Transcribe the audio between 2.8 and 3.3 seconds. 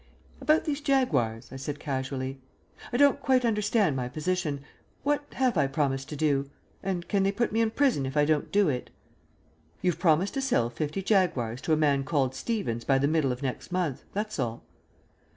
"I don't